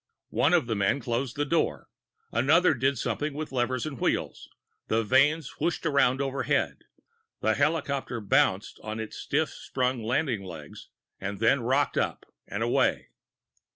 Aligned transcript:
One 0.31 0.53
of 0.55 0.65
the 0.65 0.73
men 0.75 0.99
closed 0.99 1.35
the 1.35 1.45
door; 1.45 1.87
another 2.31 2.73
did 2.73 2.97
something 2.97 3.35
with 3.35 3.51
levers 3.51 3.85
and 3.85 3.99
wheels; 3.99 4.49
the 4.87 5.03
vanes 5.03 5.59
whooshed 5.59 5.85
around 5.85 6.19
overhead; 6.21 6.85
the 7.41 7.53
helicopter 7.53 8.19
bounced 8.19 8.79
on 8.81 8.99
its 8.99 9.15
stiff 9.15 9.49
sprung 9.49 10.01
landing 10.01 10.43
legs 10.43 10.87
and 11.19 11.37
then 11.37 11.59
rocked 11.61 11.99
up 11.99 12.25
and 12.47 12.63
away. 12.63 13.09